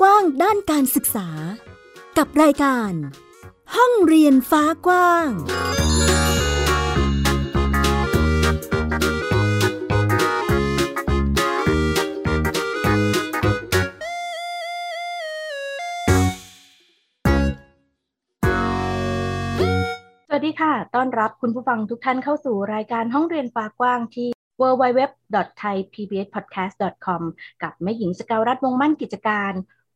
[0.00, 1.28] กว้างด้านการศึกษา
[2.18, 2.92] กับรายการ
[3.76, 5.28] ห้องเรียนฟ้ากว้าง
[20.26, 24.28] สวัสดีค่ะ ต้อนรับคุณผู้ฟังทุกท่านเข้าสู่รายการห้องเรียนฟ้ากว้างที่
[24.60, 27.22] www.thaipbspodcast.com
[27.62, 29.52] กับแม่หญิงสกาวรัฐวงมั่นกิจการ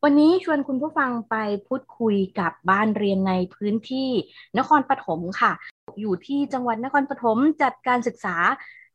[0.06, 1.36] วันนี้ชวนคุณผู้ฟังไป
[1.68, 4.10] พูดคุยกับบ้านเรียนในพื้นที่
[4.58, 5.52] นครปฐมค่ะ
[6.00, 8.36] อยู่ที่จังหวัดนครปฐมจัดการศึกษา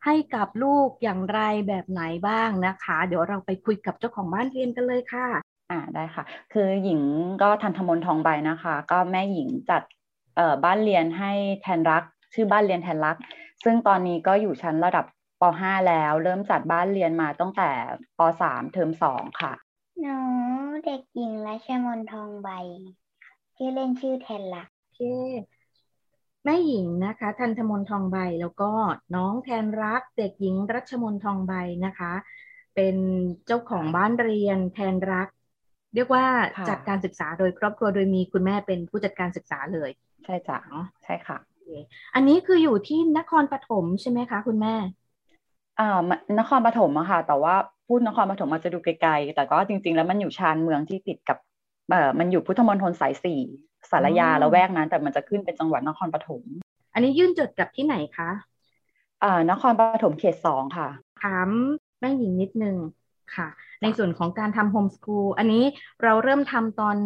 [0.05, 5.27] ให้กับลูกอย่างไรแบบไหนบ้างนะคะ เดี๋ยวเราไปคุยกับเจ้าของบ้านเรียนกันเลยค่ะ
[5.71, 7.01] อ่าได้ค่ะ คือหญิง
[7.41, 9.81] ก็ทันธมนทองใบนะคะ ก็แม่หญิงจัด
[10.35, 11.31] เอ่อบ้านเรียนให้
[11.61, 12.03] แทนรัก
[12.33, 13.17] ชื่อบ้านเรียนแทนรัก
[13.63, 15.05] ซึ่งตอนนี้ก็อยู่ชั้นระดับ
[15.41, 17.69] ป .5 แล้ว เริ่มจัดบ้านเรียนมาตั้งแต่
[18.17, 19.53] ป .3 เทอม2ค่ะ
[20.01, 20.17] หนู
[20.85, 22.49] เด็กหญิงรัชมนทองใบ
[23.55, 24.99] ชื่อเล่นชื่อแทนลัก โอเค
[26.43, 28.71] แม่หญิงนะคะ ทันธมนทองใบแล้วก็
[29.15, 31.53] น้องแทนรัก เด็กหญิงรัชมนทองใบ
[31.85, 32.13] นะคะ
[32.75, 32.95] เป็น
[33.45, 35.27] เจ้าของบ้านเรียนแทนรัก
[35.95, 36.25] เรียกว่า
[36.57, 39.89] ค่ะ จัดการศึกษาโดยครอบครัวโดยมีคุณแม่เป็นผู้จัดการศึกษาเลย
[40.25, 41.69] ใช่จ้ะเนาะใช่ค่ะโอเค
[42.15, 44.75] อันนี้คืออยู่ที่นครปฐมใช่ไหมคะ คุณแม่
[45.79, 45.99] อ่า
[46.39, 47.55] นครปฐมอะค่ะ แต่ว่า
[47.89, 51.37] พูดนครปฐมอาจจะดูไกลๆ แต่ก็จริง ๆ แล้วมันอยู่ชานเมืองที่ติดกับ
[51.89, 53.41] เอ่อมันอยู่พุทธมณฑลสายสี่
[53.91, 56.43] สารยาอ๋อละแวกนั้น แต่มันจะขึ้นเป็นจังหวัดนครปฐม
[56.93, 58.29] อันนี้ยื่นจดกับที่ไหนคะ
[59.23, 60.89] อ่านครปฐมเขตสองค่ะ
[61.23, 61.47] ถาม
[61.99, 62.75] แม่หญิงนิดนึง
[63.35, 63.47] ค่ะ
[63.81, 65.63] ในส่วนของการทำโฮมส o ูลอันนี้
[66.03, 66.97] เราเริ่มทำตอน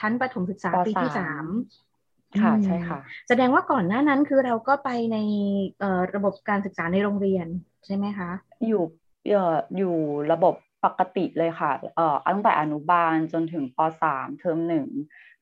[0.00, 1.44] ชั้นประถมศึกษาปปีที่สาสามม
[2.40, 2.98] ค่ะอืมใช่ค่ะ
[3.28, 5.16] แสดงว่าก่อนหน้านั้นคือเราก็ไปใน
[5.80, 7.46] เอ่อระบบการศึกษาในโรงเรียน
[7.86, 8.30] ใช่ไหมคะ
[8.68, 9.44] อยู่เอ
[9.76, 9.96] อยู่
[10.32, 10.54] ระบบ
[10.84, 14.86] ปกติเลยค่ะเอ่อตั้งแต่อนุบาลจนถึงปสามเทอมหนึ่ง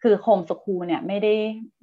[0.03, 1.35] คือโฮมสคูลเนี่ยไม่ได้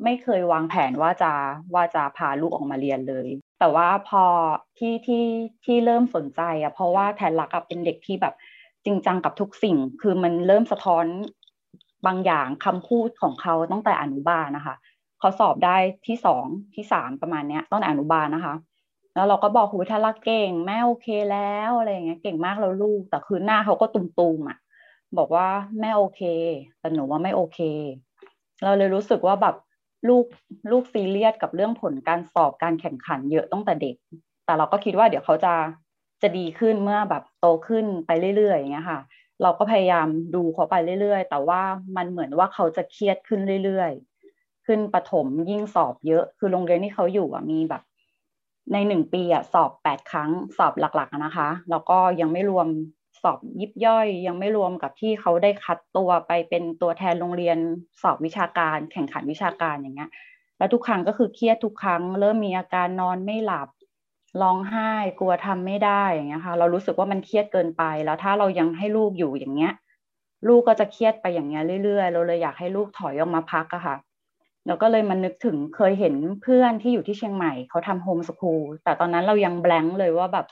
[0.04, 1.32] ไม่เคยวางแผนว่าจะ
[1.74, 3.28] ว่าจะพาลูกออกมาเรียนเลย
[3.60, 4.24] แต่ว่าพอ
[4.78, 5.26] ที่ที่
[5.66, 8.34] ที่เริ่มสนใจอะเพราะว่าแทนรักอะเป็นเด็กที่แบบ
[8.86, 11.06] จริงจังกับทุกสิ่ง คือมันเริ่มสะท้อน
[12.06, 14.76] บางอย่างคำพูดของเขาตั้งแต่อนุบาลนะคะ
[15.20, 16.46] เขาสอบได้ที่สอง
[16.76, 18.56] ที่สามประมาณเนี้ยตั้งแต่อนุบาลนะคะ
[19.16, 24.58] แล้วเราก็บอกครูถ้ารักเก่งแม่โอเคแล้วอะไรอย่างเงี้ยเก่งมากแล้วลูก แต่คือหน้าเขาก็ตุ่มๆอะ
[25.18, 25.48] บอกว่า
[25.80, 26.22] แม่โอเค
[26.80, 27.60] แต่หนูว่าไม่โอเค
[28.64, 29.56] เราเลยรู้สึกว่าแบบ
[30.10, 30.26] ลูก
[30.72, 33.96] ลูกซีเรียสกับเรื่องผลการสอบการแข่งขันเยอะตั้งแต่เด็ก
[34.46, 35.54] แต่เราก็คิดว่าเดี๋ยวเขาจะ
[36.22, 39.00] จะดีขึ้นเมื่อแบบโตขึ้นไปเรื่อยๆอย่างเงี้ยค่ะ
[39.42, 41.62] เราก็พยายามดูเขาไปเรื่อยๆ แต่ว่า
[41.98, 47.82] มันเหมือนว่าเขาจะเครียดขึ้นเรื่อยๆ ขึ้นประถมยิ่งสอบเยอะ คือโรงเรียนที่เขาอยู่อะมีแบบ
[48.74, 52.68] ในหนึ่งปีอะสอบแปดครั้งสอบหลักๆนะคะ แล้วก็ยังไม่รวม
[53.24, 57.58] สอบยิบย่อย ยังไม่รวมกับที่เขาได้คัดตัวไปเป็นตัวแทนโรงเรียน
[58.02, 60.10] สอบวิชาการ แข่งขันวิชาการอย่างเงี้ย
[60.58, 63.70] แล้วทุกครั้งก็คือเครียดทุกครั้ง เริ่มมีอาการนอนไม่หลับ
[64.42, 69.74] ร้องไห้กลัวทำไม่ได้อย่างเงี้ยค่ะ เรารู้สึกว่ามันเครียดเกินไป แล้วถ้าเรายังให้ลูกอยู่อย่างเงี้ย
[70.48, 73.96] ลูกก็จะเครียดไปอย่างเงี้ยเรื่อยๆ เราเลยอยากให้ลูกถอยออกมาพักอะค่ะ
[74.68, 80.46] แล้วก็เลยมันนึกถึงเคยเห็นเพื่อนที่อยู่ที่เชียงใหม่เขาทำโฮมส o ูลแต่ตอนนั้นเรายังแบงค์เลยว่าแบบ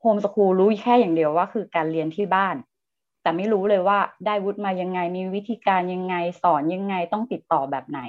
[0.00, 2.56] โฮมส o ูลรู้แค่อย่างเดียวว่าคือการเรียนที่บ้าน
[3.22, 8.00] แต่ไม่รู้เลยว่าได้วุฒิมายังไงมีวิธีการยังไงสอนยังไงต้องติดต่อแบบไหน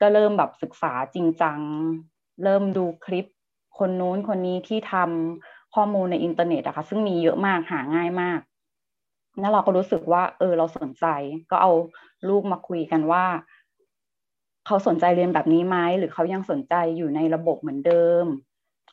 [0.00, 1.58] ก็เริ่มแบบศึกษาจริงจัง
[2.44, 3.26] เริ่มดูคลิป
[3.78, 8.40] คนนู้นคนนี้ที่ทำข้อมูลในอินเทอร์เน็ตอะค่ะซึ่งมีเยอะมากหาง่ายมาก
[9.40, 11.06] แล้วเราก็รู้สึกว่า เออเราสนใจ
[11.50, 11.72] ก็เอา
[12.28, 13.24] ลูกมาคุยกันว่า
[14.68, 18.24] เขาสนใจเรียนแบบนี้ไหมหรือเขายังสนใจอยู่ในระบบเหมือนเดิม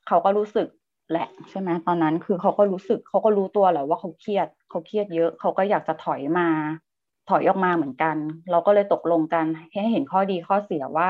[0.08, 0.68] เขาก็รู้สึก
[1.12, 6.48] แหละใช่ไหมตอนนั้นคือเขาก็รู้สึกเขาก็รู้ตัวแหละว่าเขาเครียดเขาเครียดเยอะ เขาก็อยากจะถอยมา
[7.30, 8.16] ถอยออกมาเหมือนกัน
[8.52, 9.46] เราก็เลยตกลงกัน
[9.82, 11.08] ให้เห็นข้อดีข้อเสียว่า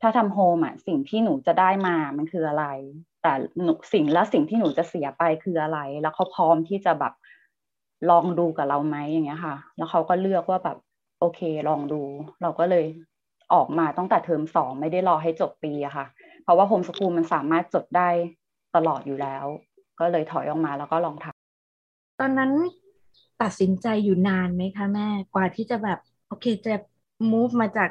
[0.00, 2.66] ถ้าทำโฮมอะสิ่งที่หนูจะได้มามันคืออะไร
[3.22, 3.32] แต่
[3.62, 7.12] หนูสิ่งและสิ่งที่หนูจะเสียไปคืออะไร แล้วเขาพร้อมที่จะแบบ
[8.10, 10.76] ลองดูกับเราไหมอย่างเงี้ยค่ะ แล้วเขาก็เลือกว่าแบบ
[11.20, 12.02] โอเคลองดู
[12.42, 12.84] เราก็เลย
[13.52, 16.06] ออกมาตั้งแต่เทอมสองไม่ได้รอให้จบปีอะค่ะ
[16.42, 18.08] เพราะว่าโฮมสกูลมันสามารถจดได้
[18.76, 19.44] ตลอดอยู่แล้ว
[20.00, 22.52] ก็เลยถอยออกมาแล้วก็ลองทำตอนนั้น
[23.42, 25.98] ตัดสินใจอยู่นานไหมคะแม่ กว่าที่จะแบบ
[26.28, 26.74] โอเคจะ
[27.32, 27.90] move มาจาก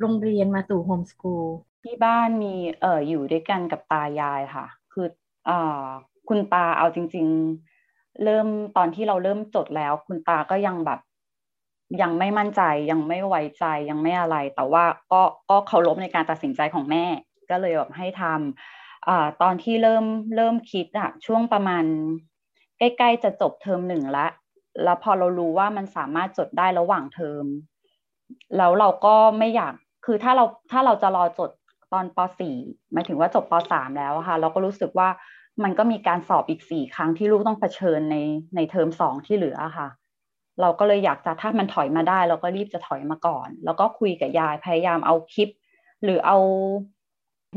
[0.00, 1.44] โรงเรียนมาสู่โฮมส o ูล
[1.84, 5.06] ที่บ้านมีเอ่ออยู่ด้วยกันกับตายายค่ะ คือ
[5.46, 5.84] เอ่อ
[6.28, 7.26] คุณตาเอาจริง
[7.76, 8.46] ๆ เริ่ม
[8.76, 11.00] ตอนที่เราเริ่มจดแล้ว คุณตาก็ยังแบบ
[12.02, 17.04] ยังไม่มั่นใจยังไม่ไว้ใจยังไม่อะไร แต่ว่าก็ก็เคารพในการตัดสินใจของแม่
[17.50, 20.04] ก็เลยแบบให้ทำอ่าตอนที่เริ่ม
[20.36, 21.84] เริ่มคิดอะช่วงประมาณ
[22.78, 24.26] ใกล้ๆจะจบเทอมหนึ่งละ
[24.84, 27.44] แล้วพอเรารู้ว่ามันสามารถจดได้ระหว่างเทอม
[28.56, 29.74] แล้วเราก็ไม่อยาก
[30.06, 31.50] คือถ้าเราถ้าเราจะรอจด
[31.92, 32.56] ตอนป .4
[32.92, 35.08] หมายถึงว่าจบป .3 แล้วค่ะ เราก็รู้สึกว่า
[35.62, 38.16] มันก็มีการสอบอีกสี่ครั้งที่ลูกต้องเผชิญใน
[38.56, 39.88] ในเทอมสองที่เหลือค่ะ
[40.60, 45.48] เราก็เลยอยากจะถ้ามันถอยมาได้ เราก็รีบจะถอยมาก่อน แล้วก็คุยกับยายพยายามเอาคลิป
[46.02, 46.38] หรือเอา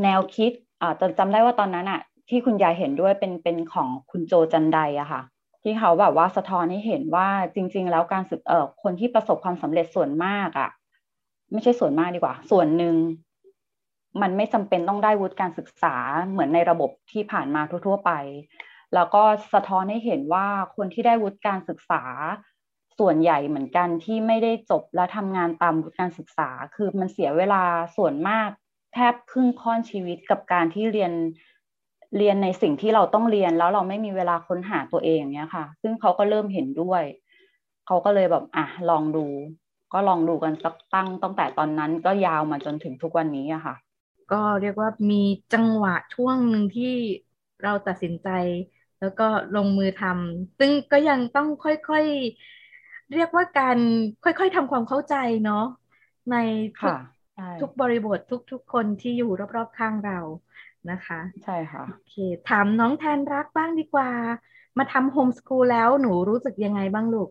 [0.03, 0.51] แนวคิด
[0.81, 5.21] อ่าจำจำได้ว่าตอนนั้นอะที่คุณยายเห็นด้วยเป็นเป็นของคุณโจจันไดอะค่ะ
[5.63, 10.69] ที่เขาแบบว่าสะท้อนให้เห็นว่าจริง ๆ แล้วการศึกเอ่อคนที่ประสบความสำเร็จส่วนมากอะ
[11.51, 12.95] ไม่ใช่ส่วนมากดีกว่า ส่วนหนึ่ง
[14.21, 15.95] มันไม่จำเป็นต้องได้วุฒิการศึกษา
[16.31, 18.11] เหมือนในระบบที่ผ่านมาทั่ว ๆ ไป
[18.95, 19.23] แล้วก็
[19.53, 22.03] สะท้อนให้เห็นว่าคนที่ได้วุฒิการศึกษา
[22.99, 27.63] ส่วนใหญ่เหมือนกันที่ไม่ได้จบและทำงานตามการศึกษา คือมันเสียเวลา
[27.97, 28.49] ส่วนมาก
[28.93, 31.11] แทบครึ่งค่อนชีวิตกับการที่เรียน
[32.17, 37.03] เรียนในสิ่งที่เราต้องเรียนแล้วเราไม่มีเวลาค้นหาตัวเองเนี้ยค่ะ ซึ่งเขาก็เริ่มเห็นด้วย
[37.85, 39.25] เขาก็เลยแบบอะลองดู
[39.93, 43.75] ก็ลองดูกันสักตั้งตั้งแต่ตอนนั้นก็ยาวมาจนถึงทุกวันนี้อะค่ะ
[44.31, 45.15] ก็เรียกว่ามี
[45.53, 46.85] จังหวะช่วงหนึ่งที่
[47.63, 48.27] เราตัดสินใจ
[48.99, 49.23] แล้วก็
[49.55, 52.58] ลงมือทำซึ่งก็ยังต้องค่อยๆ
[53.13, 53.79] เรียกว่าการ
[54.23, 55.13] ค่อยๆทำความเข้าใจ
[55.43, 55.55] เนาะ
[56.29, 56.35] ใน
[56.81, 56.93] ทุก
[57.59, 58.17] ทุกบริบท
[58.51, 60.19] ทุกๆคนที่อยู่รอบๆข้างเรา
[60.89, 62.13] นะคะ ใช่ค่ะโอเค
[62.45, 64.09] ถามน้องแทนรักบ้างดีกว่า
[64.77, 67.29] มาทำโฮมสคูลแล้วหนูรู้สึกยังไงบ้างลูก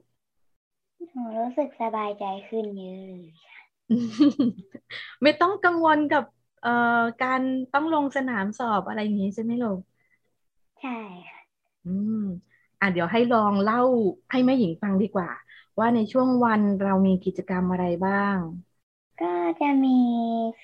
[1.13, 3.17] หนูรู้สึกสบายใจขึ้นเยอะ
[5.23, 6.25] ไม่ต้องกังวลกับ
[6.61, 6.71] เอ่อ
[7.21, 7.41] การ
[7.73, 9.81] ต้องลงสนามสอบอะไรอย่างนี้ใช่ไหมลูก
[10.79, 10.97] ใช่
[11.29, 11.41] ค่ะ
[11.85, 12.15] อืม
[12.81, 13.79] อะเดี๋ยวให้ลองเล่า
[14.31, 15.29] ให้แม่หญิงฟังดีกว่า
[15.79, 18.39] ว่าในช่วงวันเรามีกิจกรรมอะไรบ้าง
[19.21, 19.99] ก็จะมี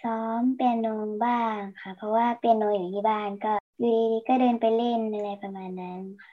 [0.03, 0.87] ซ้อมเปียโน
[1.25, 6.33] บ้างค่ะ เพราะว่าเปียโนอยู่ที่บ้านก็อยู่ดีก็เดินไปเล่นอะไรประมาณนั้นค่ะ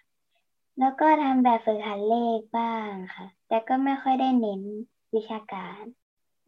[0.80, 4.62] แล้วก็ทำแบบฝึกหัดเลขบ้างค่ะ แต่ก็ไม่ค่อยได้เน้น
[5.16, 5.84] วิชาการ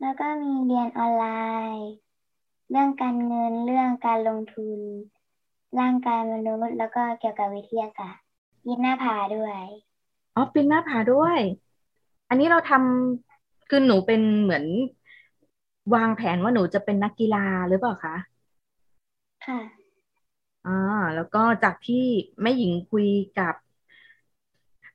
[0.02, 1.26] แล้วก็มีเรียนออนไล
[1.76, 1.90] น์
[2.70, 4.80] เรื่องการเงินเรื่องการลงทุน
[5.80, 8.24] ร่างกายมนุษย์แล้วก็เกี่ยวกับวิทยาศาสตร์
[8.64, 9.60] ปีนหน้าผาด้วย
[10.36, 11.40] อ๋อปีนหน้าผาด้วย
[12.34, 14.66] อันนี้เราทำคือหนูเป็นเหมือน
[15.96, 18.16] วางแผนว่าหนูจะเป็นนักกีฬาหรือเปล่าคะ
[19.46, 19.60] ค่ะ
[20.68, 22.06] อ่าแล้วก็จากที่
[22.42, 23.08] แม่หญิงคุย
[23.40, 23.56] กับ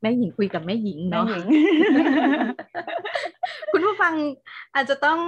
[0.02, 1.26] แม่หญิงคุยกับแม่หญิงเนาะ
[3.72, 4.14] คุณผู้ฟัง
[4.74, 5.18] อาจจะต้อง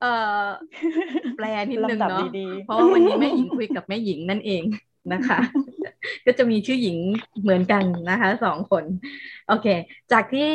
[0.00, 0.12] เอ่
[0.42, 0.44] อ
[1.36, 2.26] แปลนิดนึงเนาะ
[2.64, 4.62] เพราะว่าวันนี้แม่หญิงคุยกับแม่หญิงนั่นเอง
[5.12, 5.38] นะคะ
[6.26, 6.98] ก็จะมีชื่อหญิง
[7.42, 8.84] เหมือนกันนะคะสองคน
[9.48, 9.66] โอเค
[10.12, 10.50] จากที่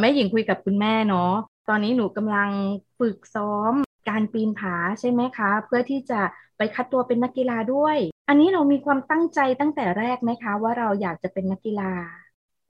[0.00, 1.32] แม่หญิงคุยกับคุณแม่เนาะ
[1.68, 2.50] ตอนนี้หนูกำลัง
[2.98, 3.72] ฝึกซ้อม
[4.08, 6.20] การปีนผาใช่ไหมคะ เพื่อที่จะ
[6.56, 7.96] ไปคัดตัวเป็นนักกีฬาด้วย
[8.28, 11.92] อันนี้เรามีความตั้งใจตั้งแต่แรกไหมคะ ว่าเราอยากจะเป็นนักกีฬา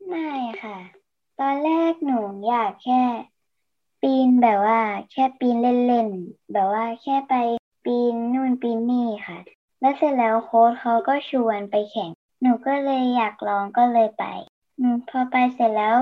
[0.08, 0.30] ไม่
[0.62, 0.78] ค่ะ
[1.40, 3.02] ตอนแรกหนูอยากแค่
[4.02, 4.80] ปีนแบบว่า
[5.12, 7.34] แค่ปีนเล่นๆแบบว่าแค่ไป
[7.84, 9.38] ปีนนู่นปีนนี่ค่ะ
[9.86, 12.10] แล้วเสร็จแล้วโค้ชเขาก็ชวนไปแข่ง
[12.42, 14.24] หนูก็เลยอยากลองก็เลยไป
[15.08, 15.98] พอไปเสร็จแล้ว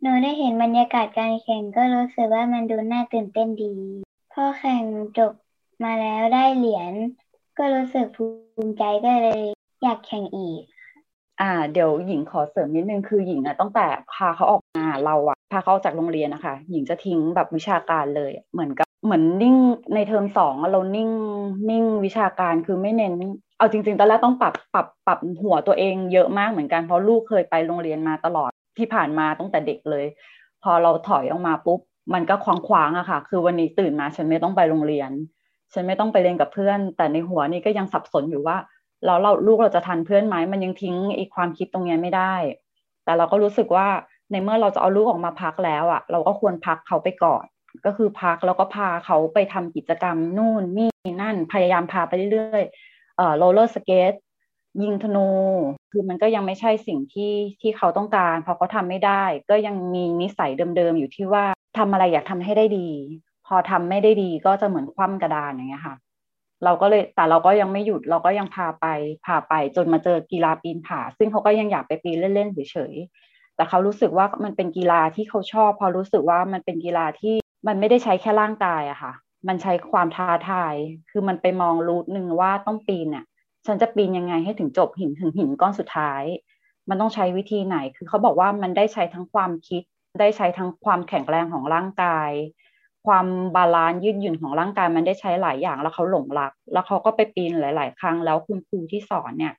[0.00, 3.74] หนูได้เห็นบรรยากาศการแข่งก็รู้สึกว่ามันดูน่าตื่นเต้นดี
[4.32, 4.84] พอแข่ง
[5.18, 5.32] จบ
[5.84, 6.92] มาแล้วได้เหรียญ
[7.58, 8.24] ก็รู้สึกภู
[8.66, 9.42] มิใจก็เลย
[9.82, 10.62] อยากแข่งอีก
[11.40, 19.56] อ่า เดี๋ยวหญิงขอเสริมนิดนึงคือหญิงอะตั้งแต่พาเขาออกมาเราอะพาเขาออกจากโรงเรียนนะคะ หญิงจะทิ้งแบบวิชาการเลย เหมือนกับ เหมือนนิ่ง
[19.94, 21.10] ในเทอมสองเรานิ่ง
[21.70, 23.14] นิ่งวิชาการคือไม่เน้น
[23.58, 30.06] เอาจริง ๆ ตอนแรกต้องปรับปรับปรับหัวตัวเองเยอะมากเหมือนกันเพราะลูกเคยไปโรงเรียนมาตลอดที่ผ่านมาตั้งแต่เด็กเลย
[30.62, 31.80] พอเราถอยออกมาปุ๊บ
[32.14, 35.10] มันก็คว้างคว้างอะค่ะ คือวันนี้ตื่นมาฉันไม่ต้องไปโรงเรียน
[35.72, 38.56] ฉันไม่ต้องไปเรียนกับเพื่อน แต่ในหัวนี่ก็ยังสับสนอยู่ว่า
[39.04, 42.34] แล้วเราลูกเราจะทันเพื่อนไหมมันยังทิ้งอีกความคิดตรงนี้ไม่ได้
[43.04, 43.86] แต่เราก็รู้สึกว่า
[44.30, 47.44] ในเมื่อเราจะเอาลูกออกมาพักแล้วอะเราก็ควรพักเขาไปก่อน
[47.86, 54.12] ก็คือพักแล้วก็พาเขาไปทำกิจกรรมนู่นนี่นั่นพยายามพาไปเรื่อยๆเอ่อโรลเลอร์สเกต
[54.82, 55.28] ยิงธนู
[55.90, 61.44] คือมันก็ยังไม่ใช่สิ่งที่ที่เขาต้องการพอเขาทำไม่ได้ ก็ยังมีนิสัยเดิมๆอยู่ที่ว่า
[61.78, 62.88] ทำอะไรอยากทำให้ได้ดี
[63.46, 65.96] พอทำไม่ได้ดีก็จะเหมือนคว่ำกระดานอย่างเงี้ยค่ะ
[66.64, 68.86] เราก็เลยแต่เราก็ยังไม่หยุดเราก็ยังพาไป
[69.26, 77.34] พาไปจนมาเจอกีฬาปีนผา ซึ่งเขาก็ยังอยากไปปีนเล่นๆเฉยๆแต่เขารู้สึกว่ามันเป็นกีฬาที่เขาชอบ พอรู้สึกว่ามันเป็นกีฬาที่
[77.66, 79.12] มันไม่ได้ใช้แค่ร่างกายอะค่ะ
[79.48, 80.74] มันใช้ความท้าทาย
[81.10, 83.24] คือมันไปมองรูทหนึ่งว่าต้องปีนเนี่ย
[83.66, 86.22] ฉันจะปีนยังไงให้ถึงจบหินถึงหินก้อนสุดท้าย
[86.88, 89.82] มันต้องใช้วิธีไหน คือเขาบอกว่ามันได้ใช้ทั้งความคิด
[90.20, 92.30] ได้ใช้ทั้งความแข็งแรงของร่างกาย
[93.06, 99.54] ความ balance ยืดหยุ่นของร่างกาย มันได้ใช้หลายอย่างแล้วเขาหลงรัก แล้วเขาก็ไปปีนหลาย ๆ ครั้งแล้วคุณครูที่สอนเนี่ย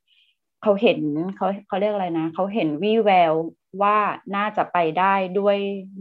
[0.61, 0.99] เขาเห็น
[1.35, 3.33] เขาเขาเรียกอะไรนะเขาเห็นวี่แวว
[3.81, 3.97] ว่า
[4.35, 5.57] น่าจะไปได้ด้วย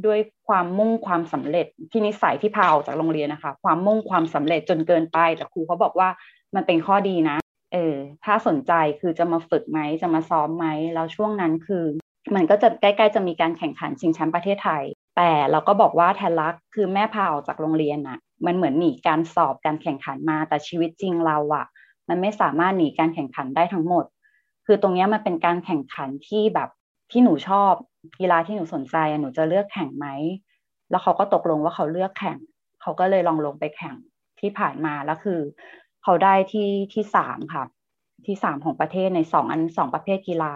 [0.07, 6.09] ด้วยความมุ่งความสำเร็จที่นิสัยที่พาออกจากโรงเรียนนะคะ ความมุ่งความสำเร็จจนเกินไป แต่ครูเขาบอกว่า
[6.55, 7.37] มันเป็นข้อดีนะ
[7.73, 11.85] เออ ถ้าสนใจคือจะมาฝึกไหมจะมาซ้อมไหมแล้วช่วงนั้นคือ
[12.35, 14.83] มันก็จะใกล้ๆจะมีการแข่งขันชิงแชมป์ประเทศไทย
[15.17, 21.67] แต่เราก็บอกว่าแทนรักคือแม่พาออกจากโรงเรียนอะมันเหมือนหนีการสอบการแข่งขันมาแต่ชีวิตจริงเราอะ
[22.09, 24.05] มันไม่สามารถหนีการแข่งขันได้ทั้งหมด
[24.67, 26.69] คือตรงนี้มันเป็นการแข่งขันที่แบบ
[27.12, 27.73] ที่หนูชอบ
[28.21, 30.07] กีฬาที่หนูสนใจหนูจะเลือกแข่งไหม
[30.90, 32.38] แล้วเขาก็ตกลงว่าเขาเลือกแข่ง
[32.83, 33.97] เขาก็เลยลองลงไปแข่ง
[34.40, 35.40] ที่ผ่านมาแล้วคือ
[36.02, 37.64] เขาได้ที่ที่สามค่ะ
[38.26, 40.54] ที่สามของประเทศในสองอันสองประเภทกีฬา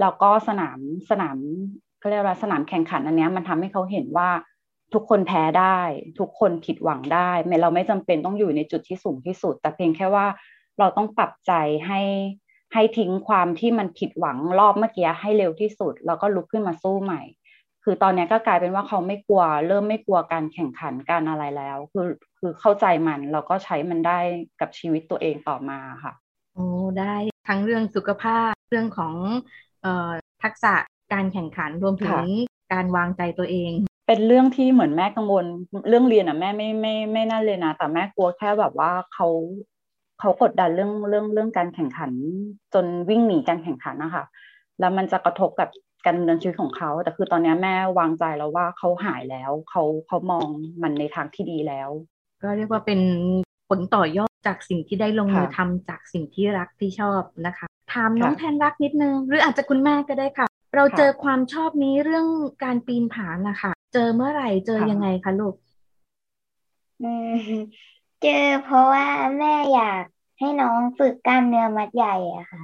[0.00, 0.78] แล้วก็สนาม
[1.10, 1.36] สนาม
[1.98, 4.30] เขาเรียกว่าสนามแข่งขันอันนี้มันทำให้เขาเห็นว่า
[4.94, 5.80] ทุกคนแพ้ได้
[6.18, 7.30] ทุกคนผิดหวังได้
[7.62, 10.26] เราไม่จำเป็นต้องอยู่ในจุดที่สูงที่สุด แต่เพียงแค่ว่า
[10.78, 11.52] เราต้องปรับใจ
[11.86, 12.00] ให้
[12.72, 17.22] ให้ทิ้งความที่มันผิดหวังรอบเมื่อกี้ให้เร็วที่สุด แล้วก็ลุกขึ้นมาสู้ใหม่
[17.84, 24.18] คือตอนนี้ก็กลายเป็นว่าเขาไม่กลัว เริ่มไม่กลัวการแข่งขันการอะไรแล้ว คือคือเข้าใจมันแล้วก็ใช้มันได้
[24.60, 26.12] กับชีวิตตัวเองต่อมาค่ะ
[26.54, 26.66] โอ้
[26.98, 27.14] ได้
[27.48, 29.14] ทั้งเรื่องสุขภาพเรื่องของ
[29.82, 30.10] เอ่อ
[30.42, 30.74] ทักษะ
[31.12, 32.18] การแข่งขันรวมถึง
[32.72, 33.72] การวางใจตัวเอง
[34.06, 35.44] เป็นเรื่องที่เหมือนแม่กังวล
[35.88, 39.26] เรื่องเรียนอะแม่ไม่ไม่ไม่น่าเลยนะแต่แม่กลัวแค่แบบว่าเขา
[40.22, 42.10] เขากดดันเรื่องเรื่องเรื่องการแข่งขัน
[42.74, 44.24] จนวิ่งหนีการแข่งขันนะคะ
[44.80, 45.68] แล้วมันจะกระทบกับ
[46.04, 50.46] การดำเนินชีวิตของเขา แต่คือตอนนี้แม่วางใจแล้วว่าเขาหายแล้วเขาเขามอง
[50.82, 51.88] มันในทางที่ดีแล้ว
[52.42, 53.00] ก็เรียกว่าเป็น
[53.68, 62.26] ผลต่อยอดจากสิ่งที่ได้ลงมือทำจากสิ่งที่รักที่ชอบนะคะ ถามน้องแทนรักนิดนึง หรืออาจจะคุณแม่ก็ได้ค่ะ เราเจอความชอบนี้เรื่อง
[62.64, 65.54] การปีนผานะคะ เจอเมื่อไหร่เจอยังไงคะลูก
[68.22, 69.06] เจอเพราะว่า
[69.38, 70.04] แม่อยาก
[70.42, 72.62] ให้น้องฝึกกล้ามเนื้อมัดใหญ่อะค่ะ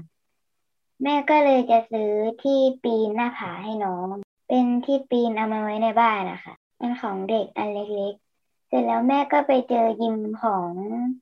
[1.02, 2.10] แม่ก็เลยจะซื้อ
[2.42, 4.06] ที่ปีนหน้าผาให้น้อง
[4.48, 10.68] เป็นที่ปีนเอามาไว้ในบ้านนะคะเป็นของเด็กอันเล็กๆ เสร็จแล้วแม่ก็ไปเจอยิมของ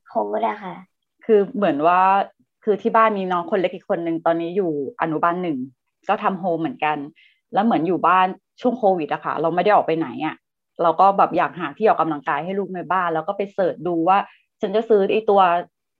[0.07, 0.75] โค้ดอะค่ะ
[1.25, 2.01] คือเหมือนว่า
[2.63, 4.71] คือที่บ้านมีน้องคนเล็กอีกคนหนึ่งตอนนี้อยู่
[5.01, 5.57] อนุบาลหนึ่ง
[6.09, 6.97] ก็ทำโฮมเหมือนกัน
[7.53, 8.27] แล้วเหมือนอยู่บ้าน
[8.61, 10.35] ช่วงโควิดอะค่ะ เราไม่ได้ออกไปไหนอะ
[10.81, 14.17] เราก็แบบอยากหาที่ออกกำลังกายให้ลูกในบ้าน แล้วก็ไปเสิร์ชดูว่า
[14.61, 15.41] ฉันจะซื้อไอตัว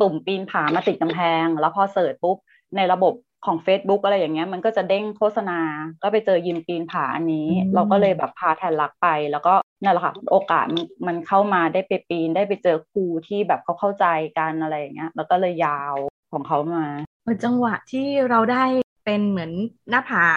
[0.02, 2.38] ตุ่มปีนผามาติดกำแพง แล้วพอเสิร์ชปุ๊บ
[2.78, 3.14] ในระบบ
[3.46, 5.60] ของ Facebook อะไรอย่างเงี้ย มันก็จะเด้งโฆษณา
[6.02, 10.66] ก็ไปเจอยิมปีนผาอันนี้ เราก็เลยแบบพาแทนรักไปแล้วก็นั่นแหละค่ะโอกาส
[11.08, 14.06] มันเข้ามาได้ไปปีนได้ไปเจอครูที่แบบเขาเข้าใจ
[14.38, 15.96] กันอะไรอย่างเงี้ยแล้วก็เลยยาว
[16.32, 16.86] ของเขามา
[17.44, 18.64] จังหวะที่เราได้
[19.06, 19.52] เป็นเหมือน
[19.90, 20.28] หน้าผา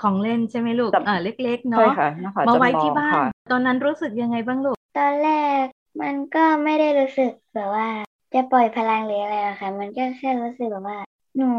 [0.00, 1.92] ของเล่นใช่ไหมลูกเออเล็ก ๆ เนาะ
[2.48, 5.30] มาไว้ที่บ้าน ตอนนั้นรู้สึกยังไงบ้างลูก ตอนแร
[5.62, 5.64] ก
[6.00, 7.88] มันก็ไม่ได้รู้สึกแบบว่า
[8.34, 10.98] จะปล่อยพลังหรืออะไรอะค่ะ มันก็แค่รู้สึกแบบว่า
[11.36, 11.50] หนู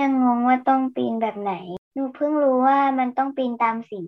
[0.00, 1.54] ยังงงว่าต้องปีนแบบไหน
[1.94, 4.02] หนูเพิ่งรู้ว่ามันต้องปีนตามสี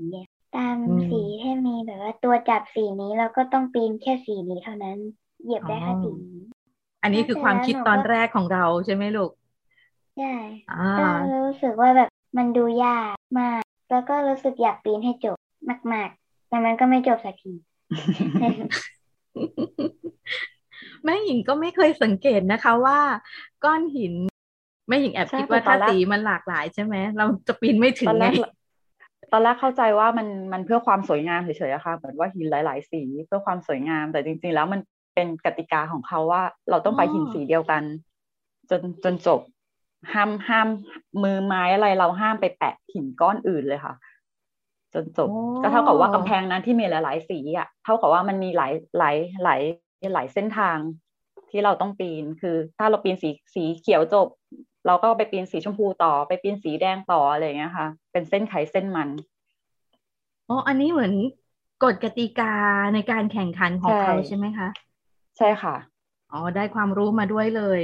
[0.57, 0.77] ตาม
[1.11, 4.99] สีที่มีแบบว่าตัวจับสีนี้แล้วก็ต้องปีนแค่สีนี้เท่านั้น
[5.43, 6.43] เหยียบได้แค่สีนี้
[7.03, 9.31] อันนี้คือความคิดตอนแรกของเราใช่ไหมลูก
[10.17, 10.33] ใช่
[10.99, 11.07] ก็
[11.45, 15.37] รู้สึกว่าแบบมันดูยากมาก แล้วก็รู้สึกอยากปีนให้จบ
[15.93, 17.53] มาก ๆ แต่มันก็ไม่จบสักที
[21.05, 22.99] แม่หญิงก็ไม่เคยสังเกตนะคะว่า
[23.65, 24.15] ก้อนหิน
[24.89, 28.27] แม่หญิงแอบคิดว่าถ้าสีมันหลากหลายใช่ไหมเราจะปีนไม่ถึงไง
[29.33, 34.81] ตอนแรกเข้าใจว่ามันมันเพื่อความสวยงามเฉยๆอะค่ะเหมือนว่าหินหลาย ๆ สีเพื่อความสวยงาม แต่จริง ๆ แล้วมัน
[35.15, 37.83] เป็นกติกาของเขาว่า เราต้องไปหินสีเดียวกัน
[38.71, 39.41] จนจนจบ
[40.13, 40.69] ห้ามห้าม
[41.23, 43.95] มือไม้อะไรเราห้ามไปแปะหินก้อนอื่นเลยค่ะ
[44.95, 45.29] จนจบ
[45.63, 49.61] ก็เท่ากับว่ากำแพงนั้นที่มีหลาย ๆ สีอะเท่ากับว่ามันมีหลายหลายหลาย
[50.13, 50.79] หลายเส้นทาง
[51.51, 54.29] ที่เราต้องปีน คือ ถ้าเราปีนสีสีเขียวจบ
[54.87, 59.09] เราก็ไปปีนสีชมพูต่อ ไปปีนสีแดงต่ออะไรอย่างเงี้ยค่ะ เป็นเส้นไขเส้นมัน
[60.49, 61.13] อ๋ออันนี้เหมือน
[61.85, 62.55] กฎกติกา
[62.95, 64.69] ในการแข่งขันของเขาใช่ไหมคะ
[65.39, 65.77] ใช่ค่ะ
[66.33, 67.81] อ๋อได้ความรู้มาด้วยเลย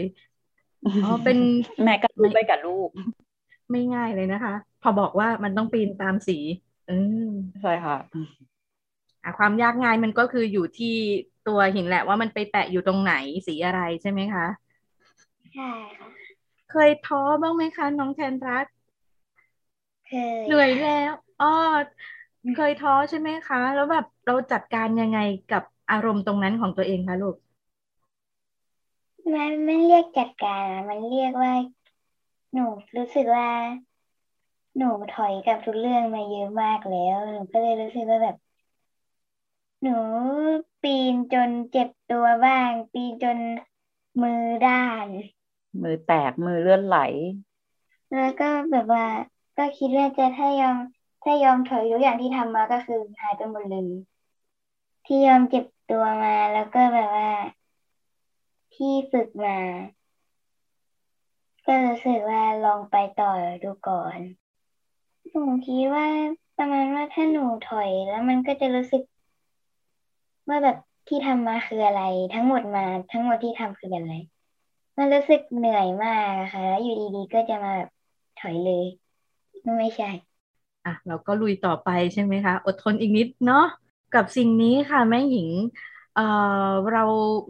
[1.05, 1.39] อ๋อเป็น
[1.85, 2.89] แม่ก็รู้ไปกับลูก
[3.71, 6.39] ไม่ง่ายเลยนะคะ พอบอกว่ามันต้องปีนตามสี
[6.91, 7.31] อืม
[7.63, 7.97] ใช่ค่ะ
[9.25, 10.97] อะความยากง่ายมันก็คืออยู่ที่
[11.51, 13.15] ตัวหินแหละว่ามันไปแปะอยู่ตรงไหน
[13.47, 14.47] สีอะไรใช่ไหมคะ
[15.53, 16.09] ใช่ค่ะ
[16.71, 18.67] เคยท้อบ้างไหมคะ น้องแทนรัก
[20.07, 20.11] เค
[20.45, 21.47] ยเหนื่อยแล้วอ๋อ
[22.55, 27.37] เคยท้อใช่ไหมคะ แล้วแบบเราจัดการยังไงกับอารมณ์ตรงนั้นของตัวเองคะลูก
[29.35, 31.53] มันไม่เรียกจัดการมันเรียกว่า
[32.53, 32.67] หนู
[32.97, 33.49] รู้สึกว่า
[34.77, 38.37] หนูถอยกับทุกเรื่องมาเยอะมากแล้ว หนูก็เลยรู้สึกว่าแบบ
[39.83, 39.91] หนู
[40.83, 43.39] ปีนจนเจ็บตัวบ้าง ปีนจน
[44.23, 45.07] มือด้าน
[45.83, 46.99] มือแตกมือเลื่อนไหล
[48.13, 49.05] แล้วก็แบบว่า
[49.57, 50.77] ก็คิดว่าจะถ้ายอม
[51.23, 53.87] ถ้ายอมถอยทุกอย่างที่ทำมาก็คือหายไปหมดเลย
[55.07, 57.31] ที่ยอมเจ็บตัวมาแล้วก็แบบว่า
[58.75, 59.59] ที่ฝึกมา
[61.67, 63.31] ก็รู้สึกว่าลองไปต่อ
[63.63, 64.19] ดูก่อน
[65.31, 66.07] หนูคิดว่า
[66.57, 69.03] ประมาณว่าถ้าหนูถอยแล้วมันก็จะรู้สึก
[70.51, 70.77] ว่าแบบ
[71.09, 72.03] ที่ทำมาคืออะไร
[72.35, 74.13] ทั้งหมดมาทั้งหมดที่ทำคืออะไร
[74.99, 77.91] มันรู้สึกเหนื่อยมากค่ะแล้วอยู่ดีๆก็จะมาแบบ
[78.41, 78.85] ถอยเลย
[79.79, 80.11] ไม่ใช่
[80.85, 83.67] อะ เราก็ลุยต่อไปใช่ไหมคะ อดทนอีกนิดเนาะ
[84.15, 85.49] กับสิ่งนี้ค่ะแม่หญิง
[86.15, 86.27] เอ่
[86.67, 87.05] อเรา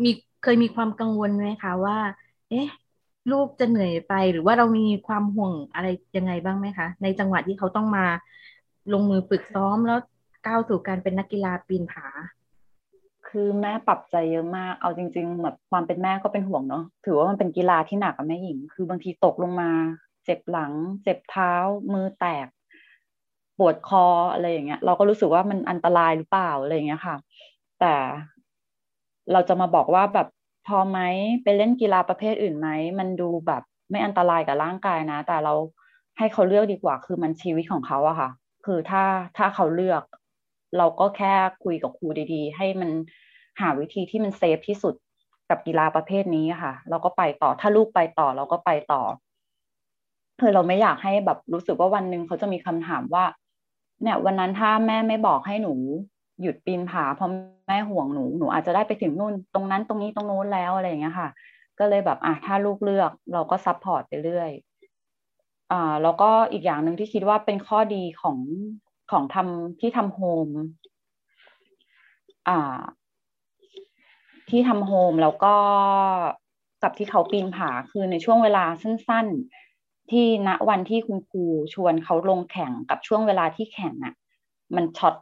[0.05, 0.11] มี
[0.43, 1.99] เคยมีความกังวลไหมคะว่า
[2.51, 2.69] เอ๊ะ
[3.31, 8.07] ลูกจะเหนื่อยไปหรือว่าเรามีความห่วงอะไรยังไงบ้างไหมคะ ในจังหวะที่เขาต้องมา
[8.93, 9.99] ลงมือฝึกซ้อมแล้ว
[10.47, 12.07] ก้าวสู่การเป็นนักกีฬาปีนผา
[13.31, 19.71] คือแม่ปรับใจเยอะมาก เอาจริง ๆ แบบความเป็นแม่ก็เป็นห่วงเนาะ ถือว่ามันเป็นกีฬาที่หนักกับแม่หญิง คือบางทีตกลงมา
[20.25, 20.73] เจ็บหลัง
[21.05, 21.53] เจ็บเท้า
[21.93, 22.47] มือแตก
[23.59, 27.17] ปวดคออะไรอย่างเงี้ย เราก็รู้สึกว่ามันอันตรายหรือเปล่าอะไรอย่างเงี้ยค่ะ
[27.81, 27.95] แต่
[29.33, 30.29] เราจะมาบอกว่าแบบ
[30.67, 30.99] พอไหม
[31.43, 32.69] ไปเล่นกีฬาประเภทอื่นไหม
[32.99, 35.55] มันดูแบบไม่อันตรายกับร่างกายนะ แต่เรา
[36.19, 38.31] ให้เขาเลือกดีกว่า คือมันชีวิตของเขาอะค่ะ
[38.67, 39.05] คือถ้า
[39.37, 40.03] ถ้าเขาเลือก
[40.79, 41.35] เราก็แค่
[41.65, 42.91] คุยกับครูดีๆ ให้มัน
[43.61, 44.95] หาวิธีที่มันเซฟที่สุด
[45.51, 49.03] กับกีฬาประเภทนี้ค่ะ เราก็ไปต่อถ้าลูกไปต่อเราก็ไปต่อ
[50.41, 53.25] คือเราไม่อยากให้แบบรู้สึกว่าวันหนึ่งเขาจะมีคำถามว่า
[54.03, 55.75] เนี่ย วันนั้นถ้าแม่ไม่บอกให้หนู
[56.43, 57.31] หยุดปีนผาเพราะ
[57.69, 61.29] แม่ห่วงหนูหนูอาจจะได้ไปถึงนู่น ตรงนั้นตรงนี้ตรงโน้นแล้วอะไรอย่างเงี้ยค่ะ
[61.79, 64.51] ก็เลยแบบอะถ้าลูกเลือกเราก็ support ไปเรื่อย
[65.73, 68.39] อ่าแล้วก็อีกอย่างหนึ่งที่คิดว่าเป็นข้อดีของ
[69.11, 70.49] ของทำที่ทำ home
[72.49, 72.81] อ่า
[74.49, 75.55] ที่ทำ home แล้วก็
[76.83, 79.27] กับที่เขาปีนผาคือในช่วงเวลาสั้น
[79.69, 84.15] ๆ ที่ณวันที่คุณครูชวนเขาลงแข่งกับช่วงเวลาที่แข่งอะ
[84.77, 85.15] มัน short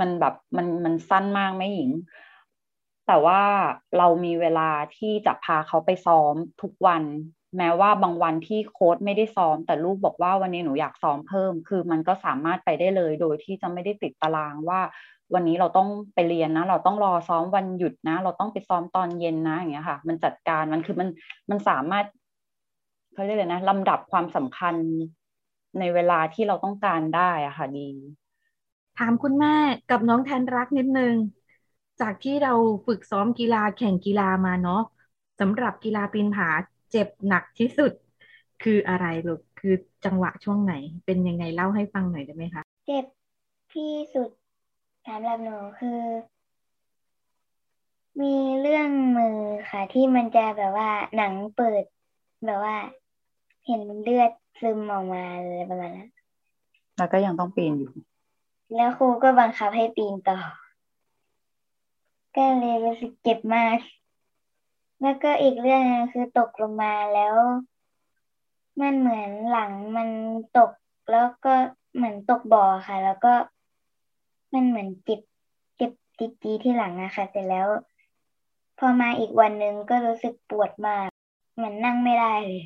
[0.00, 1.90] มันแบบมันมันสั้นมากแม่หญิง
[3.06, 3.42] แต่ว่า
[3.98, 7.02] เรามีเวลาที่จะพาเขาไปซ้อมทุกวัน
[7.58, 14.80] แม้ว่าบางวันที่โค้ดไม่ได้ซ้อม แต่ลูกบอกว่าวันนี้หนูอยากซ้อมเพิ่ม คือมันก็สามารถไปได้เลยโดยที่จะไม่ได้ติดตารางว่า
[15.34, 21.08] วันนี้เราต้องไปเรียนนะ เราต้องรอซ้อมวันหยุดนะ เราต้องไปซ้อมตอนเย็นนะอย่างเงี้ยค่ะ มันจัดการมันคือมัน
[21.50, 22.06] มันสามารถ
[23.12, 24.74] เขาเรียกเลยนะลำดับความสำคัญ
[25.78, 27.90] ในเวลาที่เราต้องการได้อะค่ะดี
[28.98, 29.54] ถามคุณแม่
[29.90, 31.14] กับน้องแทนรักนิดนึง
[32.00, 32.52] จากที่เรา
[32.86, 34.82] ฝึกซ้อมกีฬาแข่งกีฬามาเนาะ
[35.40, 36.48] สำหรับกีฬาปีนผา
[36.90, 37.92] เจ็บหนักที่สุด
[38.62, 43.04] คืออะไรลูกคือจังหวะช่วงไหน เป็นยังไงเล่าให้ฟังหน่อยได้ไหมคะ เจ็บ
[43.74, 44.30] ที่สุด
[45.06, 46.00] สำหรับหนูคือ
[48.22, 49.38] มีเรื่องมือ
[49.70, 51.84] ค่ะ ที่มันจะแบบว่าหนังเปิด
[52.46, 52.76] แบบว่า
[53.66, 56.10] เห็นเลือดซึมออกมาเลยประมาณนั้น
[56.96, 57.92] แล้วก็ยังต้องปีนอยู่
[58.74, 60.38] แล้วครูก็บังคับให้ปีนต่อ
[62.36, 63.76] ก็เลยรู้สึกเจ็บมาก
[65.02, 67.36] แล้วก็อีกเรื่องนึงคือตกลงมาแล้ว
[68.80, 70.08] มันเหมือนหลังมัน
[70.58, 70.70] ตก
[71.10, 71.54] แล้วก็
[71.94, 73.34] เหมือนตกบ่อค่ะ แล้วก็
[74.54, 75.20] มันเหมือนเจ็บ
[75.76, 77.68] เจ็บจีจีที่หลังนะคะเสร็จแล้ว
[78.78, 81.08] พอมาอีกวันหนึ่งก็รู้สึกปวดมาก
[81.54, 82.62] เหมือนนั่งไม่ได้เลย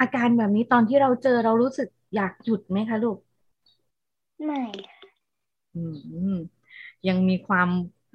[0.00, 3.18] อาการแบบนี้ตอนที่เราเจอเรารู้สึกอยากหยุดไหมคะลูก
[4.44, 4.62] ไม่
[5.74, 5.82] อื
[6.34, 6.36] ม
[7.08, 7.68] ยังมีความ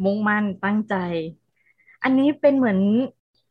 [0.04, 0.96] มุ่งมั่นตั้งใจ
[2.04, 2.80] อันนี้เป็นเหมือน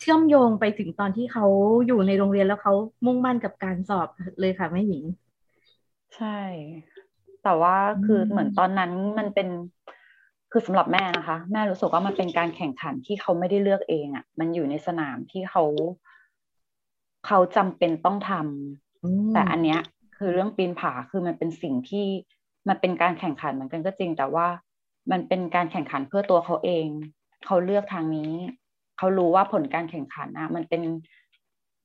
[0.01, 1.47] เชื่อมโยงไปถึงตอนที่เขา
[1.87, 2.75] อยู่ในโรงเรียนแล้วเขา
[3.07, 4.09] มุ่งมั่นกับการสอบ
[4.41, 5.05] เลยค่ะแม่หญิง
[6.17, 6.39] ใช่
[7.45, 9.49] แต่ว่าคือเหมือนตอนนั้นมันเป็น
[10.53, 15.65] คือสำหรับแม่นะคะ แม่รู้สึกว่ามันเป็นการแข่งขันที่เขาไม่ได้เลือกเองอะ่ะ มันอยู่ในสนามที่เขา
[17.27, 19.81] เขาจำเป็นต้องทำแต่อันเนี้ย
[20.17, 22.07] คือเรื่องปีนผาคือมันเป็นสิ่งที่
[22.69, 24.47] มันเป็นการแข่งขันเหมือนกันก็จริง แต่ว่า
[25.11, 26.87] มันเป็นการแข่งขันเพื่อตัวเขาเอง
[27.47, 28.33] เขาเลือกทางนี้
[28.99, 30.83] เขารู้ว่าผลการแข่งขันนะมันเป็น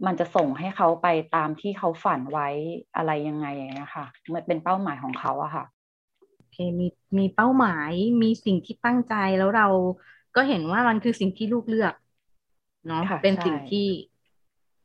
[0.05, 2.47] มันจะส่งให้เขาไปตามที่เขาฝันไว้
[2.95, 5.65] อะไรยังไงอย่างเงี้ยค่ะมันเป็นเป้าหมายของเขาอะค่ะ
[6.37, 7.91] โอเคมีมีเป้าหมาย
[8.21, 9.67] มีสิ่งที่ตั้งใจแล้วเรา
[10.35, 11.93] ก็เห็นว่ามันคือสิ่งที่ลูกเลือก
[12.87, 13.87] เนาะเป็นสิ่งที่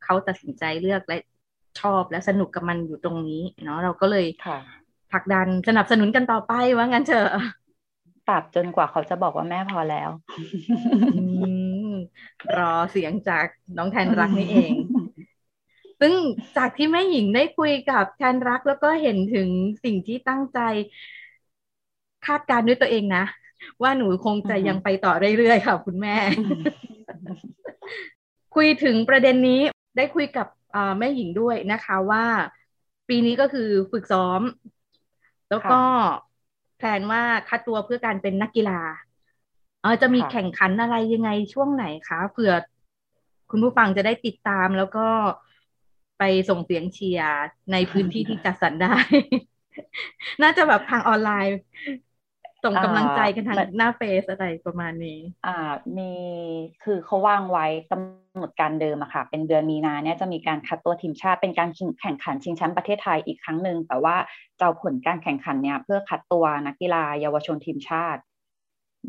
[0.05, 1.19] เขาตัดสินใจเลือกและ
[1.81, 4.27] ชอบและสนุกกับมันอยู่ตรงนี้ เนาะเราก็เลย
[5.13, 7.29] ผลักดันสนับสนุนกันต่อไปว่างั้นเถอะ
[8.29, 10.11] ตราบจนกว่าเขาจะบอกว่าแม่พอแล้ว
[12.57, 14.73] รอเสียงจากน้องแทนรักนี่เอง
[16.01, 16.15] ซึ่ง
[16.57, 19.49] จากที่แม่หญิงได้คุยกับแทนรักแล้วก็เห็นถึง
[19.85, 20.59] สิ่งที่ตั้งใจ
[22.27, 23.25] คาดการด้วยตัวเองนะ
[23.83, 26.17] ว่าหนูคงจะยังไปต่อเรื่อยๆค่ะคุณแม่
[28.55, 29.61] คุยถึงประเด็นนี้
[29.97, 30.47] ได้คุยกับ
[30.99, 32.25] แม่หญิงด้วยนะคะว่า
[33.09, 34.41] ปีนี้ก็คือฝึกซ้อม
[35.51, 35.81] แล้วก็
[36.83, 38.81] แผนว่าคัดตัวเพื่อการเป็นนักกีฬา
[39.83, 42.53] เออจะมีแข่งขันอะไรยังไงช่วงไหนคะเผื่อ
[43.51, 45.07] คุณผู้ฟังจะได้ติดตามแล้วก็
[46.19, 47.33] ไปส่งเสียงเชียร์
[47.73, 48.97] ในพื้นที่ที่จัดสรรได้
[50.43, 51.57] น่าจะแบบทางออนไลน์
[52.65, 56.13] ส่งกำลังใจกันทางหน้าเฟซอะไรประมาณนี้ อ่ามี
[56.85, 61.69] คือเขาวางไว้กำหนดการเดิมอะค่ะ เป็นเดือนมีนาเนี่ยจะมีการคัดตัวทีมชาติเป็นการ
[62.01, 64.17] แข่งขันชิงแชมป์ประเทศไทยอีกครั้งหนึ่งแต่ว่า
[64.61, 68.21] จะผลการแข่งขันเนี่ยเพื่อคัดตัวนักกีฬาเยาวชนทีมชาติ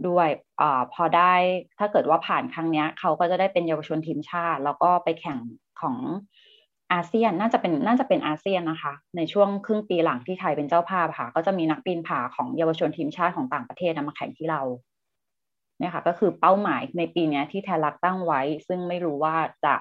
[0.08, 0.28] ด้วย
[0.62, 1.34] อ่าพอได้
[1.80, 5.38] ถ้าเกิดว่าผ่านครั้งนี้เขาก็จะได้เป็นเยาวชนทีมชาติ แล้วก็ไปแข่ง
[5.82, 5.96] ของ
[6.94, 14.62] อาเซียนน่าจะเป็นน่าจะเป็นอาเซียนนะคะ ในช่วงครึ่งปีหลังที่ไทยเป็นเจ้าภาพค่ะ ก็จะมีนักปีนผาของเยาวชนทีมชาติของต่างประเทศนมาแข่งที่เรา
[15.80, 19.74] เนี่ยค่ะก็คือเป้าหมายในปีนี้ที่แทนรักตั้งไว้ ซึ่งไม่รู้ว่าจะ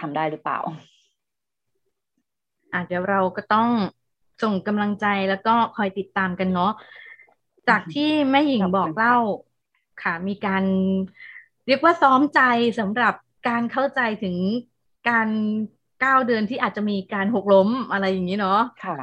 [0.00, 0.58] ทำได้หรือเปล่า
[2.74, 3.68] อาจจะเราก็ต้อง
[4.42, 6.72] ส่งกำลังใจแล้วก็คอยติดตามกันเนาะ
[7.68, 9.16] จากที่แม่หญิงบอกเล่า
[10.02, 10.64] ค่ะ มีการ
[11.66, 12.40] เรียกว่าซ้อมใจ
[12.78, 13.14] สำหรับ
[13.48, 14.36] การเข้าใจถึง
[15.08, 15.28] การ
[16.00, 18.96] เก้าเดือนที่อาจจะมีการหกล้มอะไรอย่างนี้เนาะค่ะ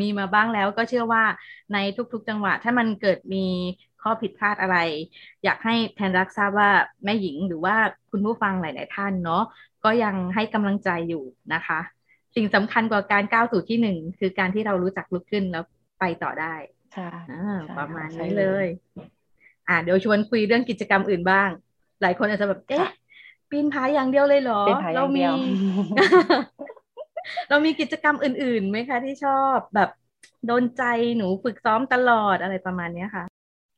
[0.00, 1.24] มีมาบ้างแล้วก็เชื่อว่า
[1.72, 1.78] ใน
[2.12, 3.46] ทุกๆจังหวะ ถ้ามันเกิดมี
[4.02, 4.76] ข้อผิดพลาดอะไร
[5.44, 6.70] อยากให้แทนรักทราบว่า
[7.04, 7.76] แม่หญิงหรือว่า
[8.10, 9.42] คุณผู้ฟังหลาย ๆ ท่านเนาะ
[9.84, 11.24] ก็ยังให้กำลังใจอยู่
[11.54, 11.80] นะคะ
[12.36, 15.64] สิ่งสำคัญกว่าการก้าวสู่ที่หนึ่งคือการที่เรารู้จักลุกขึ้นแล้ว
[16.00, 16.54] ไปต่อได้
[16.92, 17.08] ใช่
[17.78, 18.66] ประมาณนี้เลย
[19.68, 21.48] อ่าเดี๋ยวชวนคุยเรื่องกิจกรรมอื่นบ้าง
[22.02, 22.86] หลายคนอาจจะแบบเอ๊ะ
[23.50, 24.62] ปีนผาอย่างเดียวเลยเหรอ
[24.96, 25.22] เรามี
[27.48, 29.90] เรามีกิจกรรมอื่นๆไหมคะที่ชอบแบบ
[30.46, 30.82] โดนใจ
[31.16, 33.24] หนูฝึกซ้อมตลอดอะไรประมาณนี้ค่ะ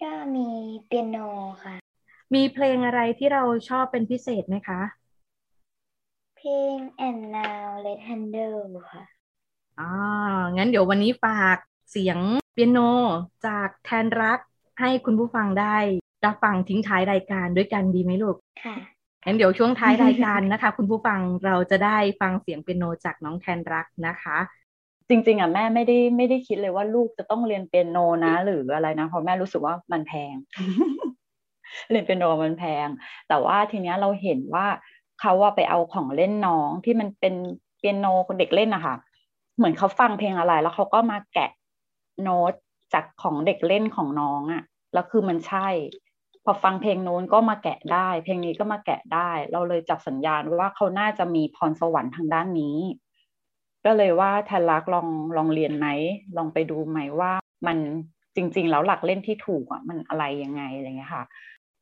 [0.03, 0.49] ก็มี
[0.87, 1.19] เปียโน
[1.65, 1.75] ค่ะ
[2.35, 4.81] มีเพลงอะไรที่เราชอบเป็นพิเศษไหมคะ
[6.37, 9.05] เพลง and now let handle ค่ะ
[9.81, 9.93] อ่า
[10.57, 11.59] งั้นเดี๋ยววันนี้ฝาก
[11.91, 12.19] เสียง
[12.53, 12.79] เปียโน
[13.47, 14.39] จากแทนรัก
[14.81, 15.77] ให้คุณผู้ฟังได้
[16.25, 18.77] รับฟังทิ้งท้ายรายการด้วยกันดีไหมลูก ค่ะ
[19.25, 24.39] งั้นเดี๋ยวช่วงท้ายรายการนะคะ คุณผู้ฟังเราจะได้ฟังเสียงเปียโนจากน้องแทนรักนะคะ
[25.09, 30.35] จริง ๆอะแม่ไม่ได้ไม่ได้คิดเลยว่าลูกจะต้องเรียนเปียโนนะ หรืออะไรนะเพราะแม่รู้สึกว่ามันแพง
[31.91, 32.89] เรียนเปียโนมันแพง
[33.29, 34.67] แต่ว่าทีเนี้ยเราเห็นว่า
[35.21, 37.35] เขาว่าไปเอาของเล่นน้องที่มันเป็น
[37.79, 38.95] เปียโนคนเด็กเล่นนะคะ
[39.57, 41.51] เหมือนเขาฟังเพลงอะไร แล้วเขาก็มาแกะ
[42.23, 42.53] โน้ต
[42.93, 45.69] จากของเด็กเล่นของน้องอะ่ะแล้วคือมันใช่
[46.45, 52.79] พอฟังเพลงโน้นก็มาแกะได้ เพลงนี้ก็มาแกะได้ เราเลยจับสัญญาณว่าเขาน่าจะมีพรสวรรค์ทางด้านนี้
[53.85, 55.89] ก็เลยว่าแทนรักลองลองเรียนไหม
[56.37, 57.33] ลองไปดูไหมว่า
[57.67, 57.79] มัน
[58.37, 61.25] จริง ๆ แล้วหลักเล่นที่ถูกอะมันอะไรยังไงอะไรเงี้ยค่ะ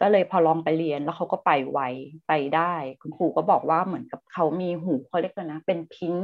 [0.01, 1.81] ก็เลยพอลองไปเรียนแล้วเขาก็ไปไว
[2.29, 6.15] ไปได้ คุณครูก็บอกว่าเหมือนกับเขามีหูเขาเรียกนะ เป็นพิง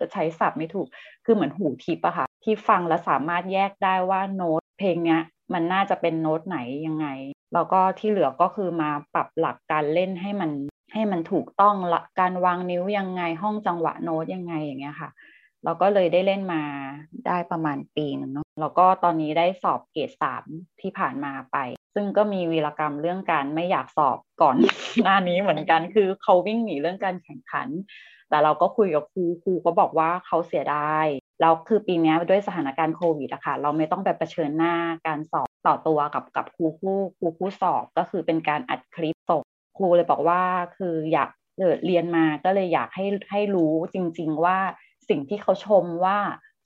[0.00, 0.86] จะใช้ศัพท์ไม่ถูก
[1.24, 5.20] คือเหมือนหูทิพอะค่ะ ที่ฟังแล้วสามารถแยกได้ว่าโน้ตเพลงเนี้ย
[5.52, 7.06] มันน่าจะเป็นโน้ตไหนยังไง
[7.54, 10.50] แล้วก็ที่เหลือก็คือมาปรับหลักการเล่นให้มัน
[10.92, 15.10] ให้มันถูกต้องละการวางนิ้วยังไงห้องจังหวะโน้ตยังไงอย่างเงี้ยค่ะ
[15.64, 16.62] เราก็เลยได้เล่นมา
[17.26, 20.44] ได้ประมาณปีหนึ่งเนาะแล้วก็ตอนนี้ได้สอบเกรดสาม
[20.80, 21.56] ที่ผ่านมาไป
[21.94, 24.56] ซึ่งก็มีวีรกรรมเรื่องการไม่อยากสอบก่อน
[25.04, 27.68] หน้านี้เหมือนกันคือเขาวิ่งหนีเรื่องการแข่งขัน
[28.28, 31.06] แต่เราก็คุยกับครูครูก็บอกว่าเขาเสียดาย
[31.40, 34.74] แล้วคือปีนี้ด้วยสถานการณ์โควิดอะค่ะเราไม่ต้องไปเผชิญหน้า
[35.06, 39.42] การสอบต่อตัวกับกับครูผู้ครูผู้สอบก็คือเป็นการอัดคลิปส่ง
[39.78, 40.42] ครูเลยบอกว่า
[40.76, 41.30] คืออยาก
[41.86, 44.58] เรียนมาก็เลยอยากให้ให้รู้จริง ๆ ว่า
[45.08, 46.18] สิ่งที่เขาชมว่า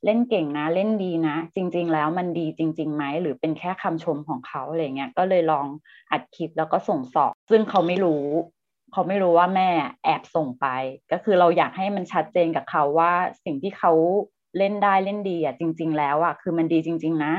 [0.05, 5.67] เล่นเก่งนะเล่นดีนะ จริง ๆ แล้วมันดีจริงๆไหมหรือเป็นแค่คำชมของเขาอะไรเงี้ยก็เลยลอง
[6.13, 8.25] อัดคลิปแล้วก็ส่งสอบ ซึ่งเขาไม่รู้
[8.93, 9.71] เขาไม่รู้ว่าแม่
[10.05, 10.67] แอบส่งไป
[11.13, 13.13] ก็คือเราอยากให้มันชัดเจนกับเขาว่า
[13.45, 13.93] สิ่งที่เขา
[14.59, 17.33] เล่นได้เล่นดีอะจริง ๆ แล้วอะคือมันดีจริง ๆ นะ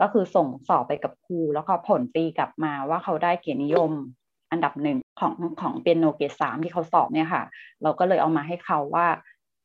[0.00, 3.92] ก็คือส่งสอบไปกับครู แล้วก็ผลตีกลับมาว่าเขาได้เกียรตินิยม
[4.50, 7.42] อันดับหนึ่งของของเปียโนเกรดสามที่เขาสอบเนี่ยค่ะ
[7.82, 9.06] เราก็เลยเอามาให้เขาว่า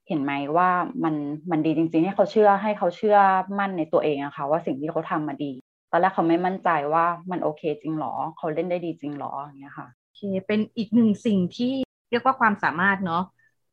[0.08, 0.69] เห็นไหมว่า
[1.04, 1.15] มัน
[1.52, 3.17] มันดีจริงๆให้เขาเชื่อให้เขาเชื่อ
[3.60, 5.52] มั่นในตัวเองอะค่ะว่าสิ่งที่เขาทำมาดี
[5.91, 11.73] ตอนแรกเขาไม่มั่นใจว่ามันโอเคจริงหรอ เขาเล่นได้ดีจริงหรออย่างเงี้ยค่ะโอเคเป็นอีกหนึ่งสิ่งที่
[12.10, 13.23] เรียกว่าความสามารถเนาะ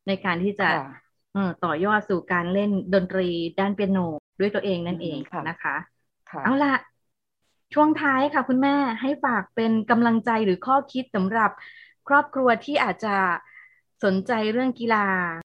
[0.07, 0.69] ในการที่จะ
[1.63, 3.99] ต่อยอดสู่การเล่นดนตรีด้านเปียโน
[4.39, 5.17] ด้วยตัวเองนั่นเอง
[5.47, 5.75] นะคะ
[6.43, 6.73] เอาละ
[7.73, 11.51] ช่วงท้ายค่ะ คุณแม่ให้ฝากเป็นกำลังใจหรือข้อคิดสำหรับ
[12.07, 13.15] ครอบครัวที่อาจจะ
[14.03, 15.07] สนใจเรื่องกีฬา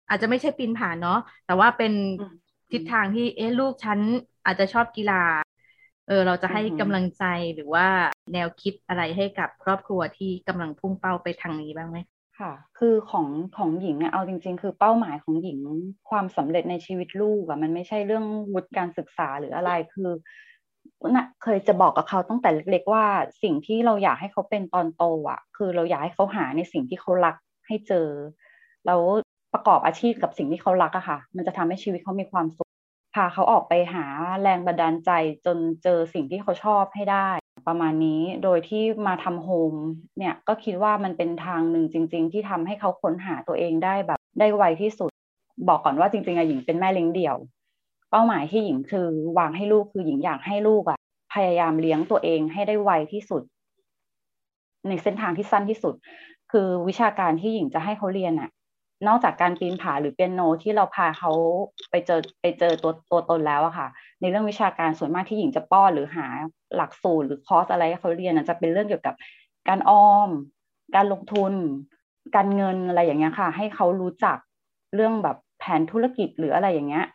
[0.08, 1.92] อาจจะไม่ใช่ปีนผาเนาะแต่ว่าเป็น
[2.72, 3.98] ทิศทางที่เอ๊ะลูกฉัน
[4.46, 5.22] อาจจะชอบกีฬา
[6.08, 7.86] เออ เราจะให้กำลังใจหรือว่า
[8.32, 11.98] แนวคิดอะไรให้กับครอบครัวที่กำลังพุ่งเป้าไปทางนี้บ้างไหม
[12.38, 15.58] ค่ะ คือของของหญิงเนี่ยเอาจริง ๆ คือเป้าหมายของหญิง
[16.10, 20.10] ความสำเร็จในชีวิตลูกอะมันไม่ใช่เรื่องวุฒิการศึกษาหรืออะไรคือ
[21.08, 23.04] นะเคยจะบอกกับเขาตั้งแต่เล็กๆว่า
[23.42, 28.08] สิ่งที่เราอยากให้เขาเป็นตอนโตอะคือเราอยากให้เขาหาในสิ่งที่เขารักให้เจอ
[28.86, 29.00] แล้ว
[29.52, 32.70] ประกอบอาชีพกับสิ่งที่เขารักอะค่ะ มันจะทำให้ชีวิตเขามีความสุข
[33.14, 34.04] พาเขาออกไปหา
[34.42, 35.10] แรงบันดาลใจ
[35.46, 37.30] จนเจอสิ่งที่เขาชอบให้ได้
[37.66, 39.74] ประมาณนี้โดยที่มาทำโฮม
[40.18, 45.10] เนี่ยก็คิดว่ามันเป็นทางหนึ่งจริง ๆ ที่ทำให้เขาค้นหาตัวเองได้แบบได้ไวที่สุด
[45.68, 47.36] บอกก่อนว่าจริงๆอะหญิงเป็นแม่เลี้ยงเดี่ยว
[48.10, 50.98] เป้าหมายที่หญิงคือวางให้ลูกคือหญิงอยากให้ลูกอะ
[51.34, 53.42] พยายามเลี้ยงตัวเองให้ได้ไวที่สุด
[54.88, 55.94] ในเส้นทางที่สั้นที่สุด
[56.52, 58.50] คือวิชาการที่หญิงจะให้เขาเรียนอะ
[59.06, 61.32] นอกจากการปีนผาหรือเปียโนที่เราพาเขา
[61.90, 63.88] ไปเจอไปเจอตัวตัวตนแล้วอะค่ะ
[64.20, 66.26] ในเรื่องวิชาการส่วนมากที่หญิงจะป้อนหรือหา
[66.76, 69.14] หลักสูตรหรือคอร์สอะไรให้เขาเรียนจะเป็นเรื่องเกี่ยวกับ
[69.68, 70.30] การออม
[70.94, 71.52] การลงทุน
[72.36, 74.36] การเงินอะไรอย่างเงี้ยค่ะ ให้เขารู้จัก
[74.94, 77.06] เรื่องแบบแผนธุรกิจหรืออะไรอย่างเงี้ย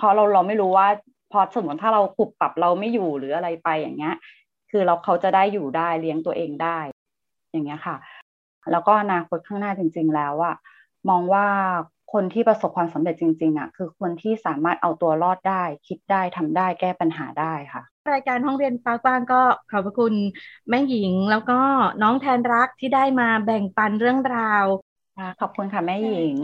[0.00, 0.88] พอเราเราไม่รู้ว่า
[1.32, 4.14] พอสมมติถ้าเราปรับปรับเราไม่อยู่หรืออะไรไปอย่างเงี้ย
[4.70, 6.78] คือเราเขาจะได้อยู่ได้เลี้ยงตัวเองได้
[7.52, 7.96] อย่างเงี้ยค่ะ
[8.72, 10.54] แล้วก็อนาคตข้างหน้าจริง ๆ แล้วอะ
[11.10, 11.46] มองว่า
[12.12, 19.40] คนที่ประสบความสำเร็จจริงๆอะคือคนที่สามารถเอาตัวรอดได้ คิดได้ทำได้แก้ปัญหาได้ค่ะ รายการห้องเรียนฟ้ากว้างก็
[19.70, 20.14] ขอบพระคุณ
[20.68, 21.58] แม่หญิงแล้วก็
[22.02, 24.64] น้องแทนรักที่ได้มาแบ่งปันเรื่องราว
[25.40, 26.36] ขอบคุณค่ะแม่หญิง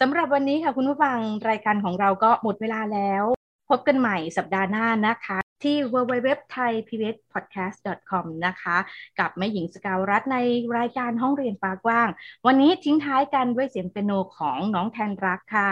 [0.00, 1.18] สำหรับวันนี้ค่ะคุณผู้ฟัง
[1.50, 3.22] รายการของเราก็หมดเวลาแล้ว
[3.70, 8.76] พบกันใหม่สัปดาห์หน้านะคะ ที่ www.thaipbspodcast.com นะคะ
[9.20, 10.38] กับแม่หญิงสกาวรัฐใน
[10.78, 12.08] รายการห้องเรียนปากว้าง
[12.46, 15.70] วันนี้ทิ้งท้ายกันด้วยเสียงเปียโนของน้องแทนรักค่ะ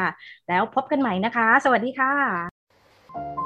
[0.48, 3.45] แล้วพบกันใหม่นะคะ สวัสดีค่ะ